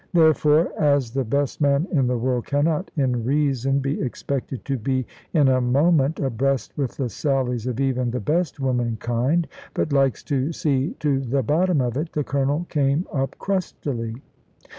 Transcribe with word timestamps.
Therefore 0.13 0.71
(as 0.81 1.11
the 1.11 1.23
best 1.23 1.61
man 1.61 1.87
in 1.91 2.07
the 2.07 2.17
world 2.17 2.45
cannot 2.47 2.89
in 2.97 3.23
reason 3.23 3.77
be 3.77 4.01
expected 4.01 4.65
to 4.65 4.75
be 4.75 5.05
in 5.31 5.47
a 5.47 5.61
moment 5.61 6.19
abreast 6.19 6.75
with 6.75 6.97
the 6.97 7.07
sallies 7.07 7.67
of 7.67 7.79
even 7.79 8.09
the 8.09 8.19
best 8.19 8.59
womankind, 8.59 9.47
but 9.75 9.93
likes 9.93 10.23
to 10.23 10.51
see 10.53 10.95
to 11.01 11.19
the 11.19 11.43
bottom 11.43 11.81
of 11.81 11.97
it) 11.97 12.13
the 12.13 12.23
Colonel 12.23 12.65
came 12.67 13.05
up 13.13 13.35
crustily. 13.37 14.23